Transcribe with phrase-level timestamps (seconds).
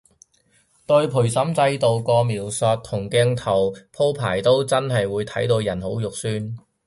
[0.87, 6.57] 對陪審制度個描述同鏡頭鋪排都真係會睇到人好肉緊